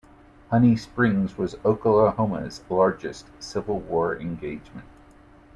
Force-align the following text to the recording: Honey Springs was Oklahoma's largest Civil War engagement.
Honey 0.49 0.77
Springs 0.77 1.37
was 1.37 1.57
Oklahoma's 1.63 2.63
largest 2.71 3.27
Civil 3.37 3.81
War 3.81 4.17
engagement. 4.17 4.87